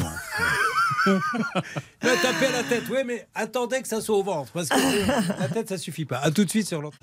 [2.04, 5.40] Là, taper à la tête, oui, mais attendez que ça soit au ventre parce que
[5.40, 6.18] la tête ça suffit pas.
[6.18, 6.98] À tout de suite sur l'autre.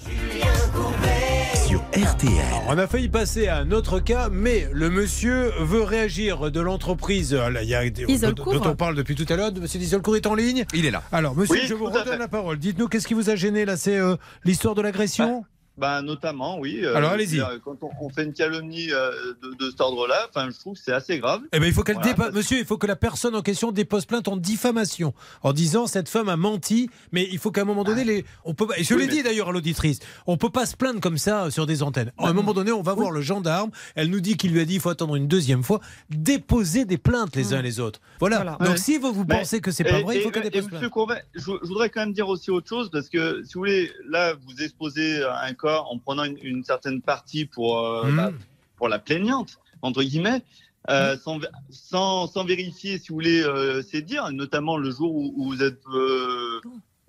[1.68, 2.32] Sur RTL.
[2.66, 7.34] On a failli passer à un autre cas, mais le monsieur veut réagir de l'entreprise.
[7.34, 8.54] là, Il y a des- Isolcourt.
[8.54, 9.52] dont on parle depuis tout à l'heure.
[9.60, 10.64] Monsieur Isolcourt est en ligne.
[10.72, 11.02] Il est là.
[11.12, 12.58] Alors, monsieur, Oui, je vous redonne la parole.
[12.58, 13.76] Dites-nous, qu'est-ce qui vous a gêné là?
[13.76, 15.44] C'est euh, l'histoire de l'agression?
[15.78, 16.80] Bah, notamment, oui.
[16.82, 17.40] euh, Alors, allez-y.
[17.64, 19.10] Quand on, on fait une calomnie euh,
[19.42, 21.40] de, de cet ordre-là, enfin, je trouve que c'est assez grave.
[21.52, 23.42] Eh ben, il faut qu'elle Voilà, dépa- parce- Monsieur, il faut que la personne en
[23.42, 26.90] question dépose plainte en diffamation, en disant cette femme a menti.
[27.12, 28.24] Mais il faut qu'à un moment donné, les...
[28.44, 28.66] on peut.
[28.76, 31.18] Et je Oui, l'ai mais- dit d'ailleurs à l'auditrice, on peut pas se plaindre comme
[31.18, 32.12] ça euh, sur des antennes.
[32.18, 33.70] À un moment donné, on va voir le gendarme.
[33.94, 35.80] Elle nous dit qu'il lui a dit il faut attendre une deuxième fois.
[36.10, 38.00] Déposer des plaintes les uns les autres.
[38.18, 38.36] Voilà.
[38.38, 38.56] Voilà.
[38.60, 38.76] Donc Ouais.
[38.76, 40.50] si vous, vous Mais- pensez que c'est pas Et- vrai, il faut et- qu'elle et
[40.50, 40.90] dépose Monsieur plainte.
[40.92, 43.90] Courbet, je, je voudrais quand même dire aussi autre chose parce que si vous voulez,
[44.08, 48.16] là, vous exposez un en prenant une, une certaine partie pour euh, Mmh.
[48.16, 48.30] bah,
[48.76, 50.42] pour la plaignante entre guillemets.
[50.90, 51.38] euh, sans,
[51.70, 55.62] sans, sans vérifier, si vous voulez, euh, ses dires, notamment le jour où, où vous
[55.62, 56.60] êtes, euh,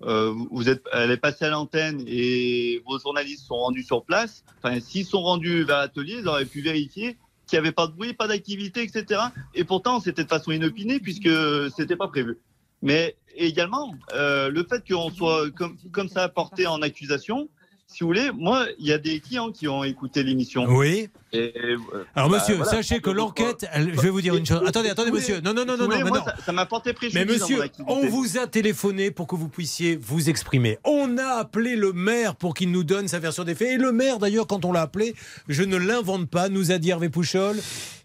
[0.02, 4.44] euh, vous êtes, elle est passée à l'antenne et vos journalistes sont rendus sur place.
[4.62, 7.92] Enfin, s'ils sont rendus vers l'atelier, ils auraient pu vérifier qu'il n'y avait pas de
[7.92, 9.20] bruit, pas d'activité, etc.
[9.54, 11.30] Et pourtant, c'était de façon inopinée puisque
[11.74, 12.38] c'était pas prévu.
[12.82, 17.48] Mais également, le fait qu'on soit comme, comme ça porté en accusation,
[17.92, 20.64] si vous voulez, moi, il y a des clients qui ont écouté l'émission.
[20.68, 21.08] Oui.
[21.32, 21.76] Et, euh,
[22.16, 24.62] Alors bah, monsieur, voilà, sachez que l'enquête, je vais vous dire une chose.
[24.66, 25.40] Attendez, attendez, monsieur.
[25.40, 26.24] Non, non, non, non, non, moi.
[26.24, 27.18] Ça, ça m'a porté préjudice.
[27.18, 30.78] Mais monsieur, on vous a téléphoné pour que vous puissiez vous exprimer.
[30.84, 33.70] On a appelé le maire pour qu'il nous donne sa version des faits.
[33.70, 35.14] Et le maire, d'ailleurs, quand on l'a appelé,
[35.48, 37.56] je ne l'invente pas, nous a dit Hervé Pouchol.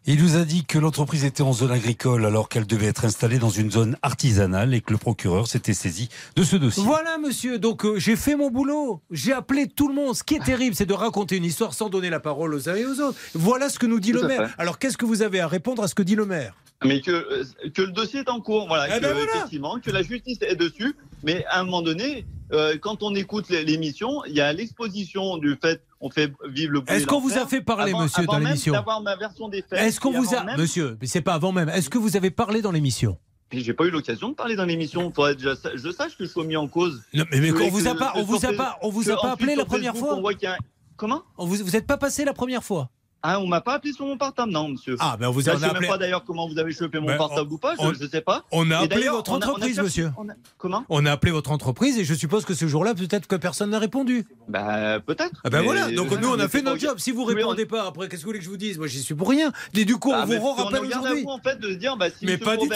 [0.08, 3.40] Il nous a dit que l'entreprise était en zone agricole alors qu'elle devait être installée
[3.40, 6.84] dans une zone artisanale et que le procureur s'était saisi de ce dossier.
[6.84, 7.58] Voilà, monsieur.
[7.58, 9.02] Donc, euh, j'ai fait mon boulot.
[9.10, 10.16] J'ai appelé tout le monde.
[10.16, 12.76] Ce qui est terrible, c'est de raconter une histoire sans donner la parole aux uns
[12.76, 13.15] et aux autres.
[13.34, 14.50] Voilà ce que nous dit Tout le maire.
[14.50, 14.56] fait.
[14.58, 17.44] Alors, qu'est-ce que vous avez à répondre à ce que dit le maire Mais que,
[17.70, 19.32] que le dossier est en cours, voilà, Eh que, ben voilà.
[19.36, 20.96] effectivement, que la justice est dessus.
[21.24, 25.38] Mais à un moment donné, euh, quand on écoute l'é- l'émission, il y a l'exposition
[25.38, 26.84] du fait on fait vivre le.
[26.88, 29.64] Est-ce qu'on vous a fait parler, Avant- monsieur, avant dans l'émission d'avoir ma version des
[29.64, 29.80] faits.
[29.80, 30.44] Est-ce qu'on vous a.
[30.44, 31.70] même- Monsieur, mais c'est pas avant même.
[31.70, 33.18] Est-ce que vous avez parlé dans l'émission?
[33.52, 35.12] J'ai pas eu l'occasion de parler dans l'émission.
[35.18, 37.02] Je sache que je sois mis en cause.
[37.14, 38.78] Non, mais, mais Je voulais on vous a que- pas, que on vous a pas,
[38.82, 40.16] on vous que a pas appelé la première fois.
[40.16, 40.58] on voit un-
[40.98, 41.24] Comment?
[41.38, 42.90] On vous, vous êtes pas passé la première fois.
[43.28, 44.96] Ah, on m'a pas appelé sur mon portable, non, monsieur.
[45.00, 45.88] Ah, ben on vous Là, a, je on sais même appelé.
[45.88, 48.22] pas d'ailleurs comment vous avez chopé mon Ben, portable ou pas, je, on- je sais
[48.22, 48.44] pas.
[48.52, 50.06] On a appelé votre on a- on a entreprise, monsieur.
[50.08, 53.36] a- Comment On a appelé votre entreprise et je suppose que ce jour-là, peut-être que
[53.36, 54.26] personne n'a répondu.
[54.48, 55.42] Bah peut-être.
[55.44, 57.00] Ah ben voilà, donc nous on a fait notre job.
[57.00, 58.78] Si vous on- répondez pas après, qu'est-ce que vous voulez que je vous dise?
[58.78, 59.52] Moi j'y suis pour rien.
[59.74, 61.26] Et du coup, Ah, on mais vous rappelle aujourd'hui.
[61.28, 62.76] en fait, de dire, bah, si Mais pas du tout.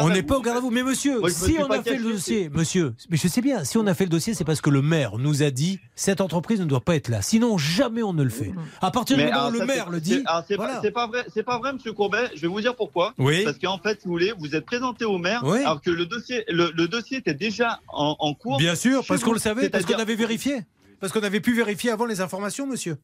[0.00, 0.70] on, n'est pas au garde à vous.
[0.70, 3.86] Mais monsieur, si on a fait le dossier, monsieur, mais je sais bien, si on
[3.86, 6.66] a fait le dossier, c'est parce que le maire nous a dit cette entreprise ne
[6.66, 7.22] doit pas être là.
[7.22, 8.52] Sinon, jamais on ne le fait.
[8.82, 10.22] À partir du Mais moment où le maire le dit.
[10.46, 10.80] C'est voilà.
[10.94, 12.28] pas, vrai, c'est pas vrai, monsieur Courbet.
[12.36, 13.14] Je vais vous dire pourquoi.
[13.18, 13.42] Oui.
[13.44, 15.58] Parce qu'en fait, si vous voulez, vous êtes présenté au maire, Oui.
[15.60, 18.58] alors que le dossier, le, le dossier était déjà en, en cours.
[18.58, 20.60] Bien sûr, parce qu'on le savait, parce qu'on avait vérifié.
[21.00, 22.96] Parce qu'on avait pu vérifier avant les informations, monsieur.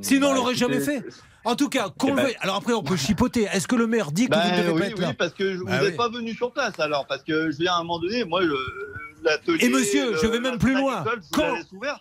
[0.00, 1.02] Sinon, on Bah, l'aurait jamais fait.
[1.44, 3.42] En tout cas, qu'on Eh le ben- veuille- Alors après, on peut chipoter.
[3.52, 5.14] Est-ce que le maire dit que Bah, vous ne devez oui, pas être oui, là?
[5.16, 5.96] parce que vous Bah n'êtes oui.
[5.96, 8.56] pas venu sur place alors, parce que je viens à un moment donné, moi, le-
[9.24, 9.64] l'atelier.
[9.64, 11.04] Et monsieur, le- je vais même plus loin.
[11.32, 11.42] Quand-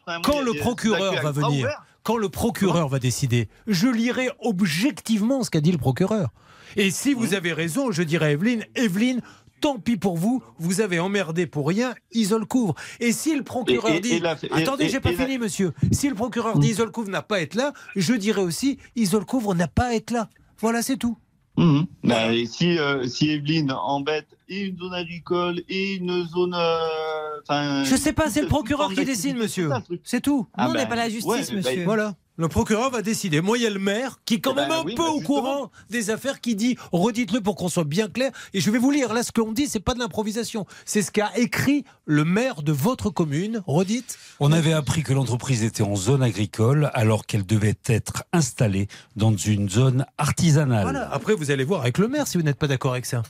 [0.08, 0.20] hein.
[0.24, 1.68] Quand le procureur va venir,
[2.04, 6.30] quand le procureur va décider, je lirai objectivement ce qu'a dit le procureur.
[6.76, 9.22] Et si vous avez raison, je dirais à Evelyne, Evelyne,
[9.62, 12.74] tant pis pour vous, vous avez emmerdé pour rien, isole couvre.
[13.00, 15.38] Et si le procureur Et- et- dit, et la- et- attendez, j'ai pas la- fini,
[15.38, 15.72] monsieur.
[15.92, 19.26] Si le procureur dit isole couvre n'a pas à être là, je dirais aussi, isole
[19.26, 20.30] couvre n'a pas à être là.
[20.60, 21.18] Voilà, c'est tout.
[21.58, 21.86] Mhm.
[22.04, 26.56] Bah, et si, euh, si Evelyne embête et une zone agricole et une zone.
[26.56, 29.70] euh, Je sais pas, c'est le procureur qui décide, monsieur.
[30.04, 30.48] c'est tout.
[30.54, 31.84] Ah Nous, on bah, n'est pas la justice, ouais, bah, monsieur.
[31.86, 32.16] Voilà.
[32.38, 33.42] Le procureur va décider.
[33.42, 35.04] Moi, il y a le maire qui est quand Eh ben même un oui, peu
[35.04, 38.32] bah au courant des affaires qui dit redites-le pour qu'on soit bien clair.
[38.56, 39.14] Et je vais vous lire.
[39.14, 40.66] Là, ce qu'on dit, c'est pas de l'improvisation.
[40.84, 43.62] C'est ce qu'a écrit le maire de votre commune.
[43.68, 44.18] Redites.
[44.40, 49.36] On avait appris que l'entreprise était en zone agricole alors qu'elle devait être installée dans
[49.36, 50.84] une zone artisanale.
[50.84, 51.12] Voilà.
[51.14, 53.22] Après, vous allez voir avec le maire si vous n'êtes pas d'accord avec ça.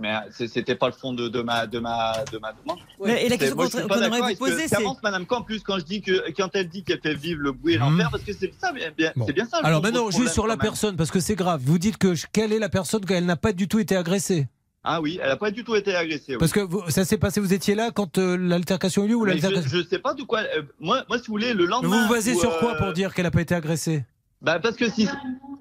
[0.00, 0.18] Mais,
[0.48, 2.78] c'était pas le fond de, de ma de ma de ma demande.
[3.04, 4.76] Mais- Et la question qu'on pas aimerait vous poser, que c'est.
[4.76, 7.40] qu'avance Madame Camp, en plus quand je dis que quand elle dit qu'elle fait vivre
[7.40, 7.82] le bruit et Mhm.
[7.90, 9.26] l'enfer, parce que c'est ça, bien, Bon.
[9.26, 9.58] c'est bien ça.
[9.62, 11.60] Alors maintenant, juste sur la personne, parce que c'est grave.
[11.64, 14.48] Vous dites que je- quelle est la personne qu'elle n'a pas du tout été agressée?
[14.86, 16.32] Ah oui, elle a pas du tout été agressée.
[16.32, 16.36] oui.
[16.38, 19.14] Parce que vous- ça s'est passé, vous étiez là quand euh, l'altercation a eu lieu
[19.14, 19.70] ou Mais l'altercation?
[19.70, 20.40] je, je sais pas de quoi.
[20.40, 21.96] euh, moi, moi, si vous voulez, le Mais lendemain.
[22.02, 24.04] Vous vous basez où, sur quoi euh, pour dire qu'elle n'a pas été agressée?
[24.44, 25.08] Bah parce que si,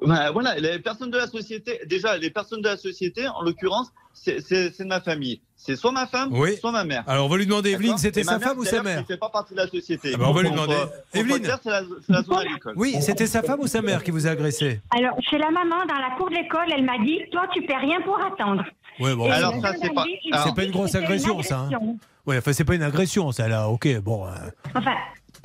[0.05, 3.91] bah, voilà, les personnes de la société, déjà les personnes de la société, en l'occurrence,
[4.13, 5.41] c'est c'est- c'est de ma famille.
[5.55, 6.57] C'est soit ma femme, Oui.
[6.57, 7.03] soit ma mère.
[7.07, 9.17] Alors on va lui demander, Evelyne, c'était sa mère, femme ou sa mère Elle fait
[9.17, 10.11] pas partie de la société.
[10.13, 10.75] Ah bah, on va lui demander.
[10.75, 11.43] pour Evelyne.
[11.63, 12.73] C'est la, la zone agricole.
[12.75, 15.85] Oui, c'était sa femme ou sa mère qui vous a agressé Alors, chez la maman,
[15.87, 18.63] dans la cour de l'école, elle m'a dit Toi, tu paies rien pour attendre.
[18.99, 19.31] Ouais, bon.
[19.31, 20.05] Alors, ça, c'est pas-
[20.43, 21.67] C'est pas une grosse c'était agression, ça, hein.
[21.67, 21.97] agression.
[22.25, 23.67] Ouais, enfin c'est pas une agression, ça là.
[23.69, 24.25] Ok, bon.
[24.27, 24.29] euh,
[24.75, 24.93] Enfin,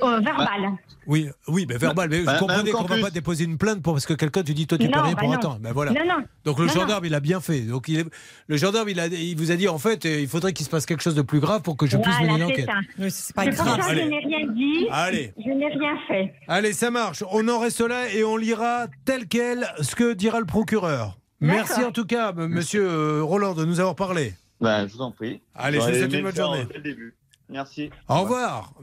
[0.01, 0.71] euh, verbal.
[1.07, 2.09] Oui, oui, mais verbal.
[2.09, 3.03] Mais Bah, vous comprenez Madame qu'on va Campus.
[3.03, 5.13] pas déposer une plainte pour parce que quelqu'un tu dis toi tu Non, peux rien
[5.13, 5.35] bah pour non.
[5.35, 5.59] attendre.
[5.59, 5.91] Ben voilà.
[5.91, 6.23] Non, non.
[6.45, 7.61] Donc le Non, gendarme il a bien fait.
[7.61, 8.05] Donc il est-
[8.47, 10.85] le gendarme il a il vous a dit en fait il faudrait qu'il se passe
[10.85, 12.75] quelque chose de plus grave pour que je puisse Voilà, mener c'est l'enquête.
[12.99, 13.81] Oui, c'est pas C'est pour grave.
[13.81, 14.05] ça je Allez.
[14.05, 14.87] n'ai rien dit.
[14.91, 15.33] Allez.
[15.43, 16.33] Je n'ai rien fait.
[16.47, 17.23] Allez, ça marche.
[17.31, 21.17] On en reste là et on lira tel quel ce que dira le procureur.
[21.41, 24.33] Merci en tout cas, m- monsieur euh, Roland, de nous avoir parlé.
[24.61, 25.39] Bah, je vous en prie.
[25.55, 26.65] Allez, je vous souhaite une bonne journée.
[26.69, 27.13] dès le début.
[27.49, 27.89] Merci.
[28.07, 28.73] Au revoir.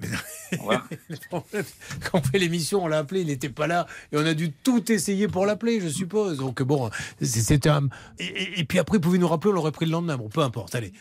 [0.52, 0.86] Au revoir.
[1.32, 4.52] Quand on fait l'émission, on l'a appelé, il n'était pas là et on a dû
[4.52, 6.38] tout essayer pour l'appeler, je suppose.
[6.38, 7.88] Donc bon, c'est- c'était un.
[8.18, 10.16] Et, et- et puis après, vous pouvez nous rappeler, on l'aurait pris le lendemain.
[10.16, 10.74] Bon, peu importe.
[10.74, 10.92] Allez.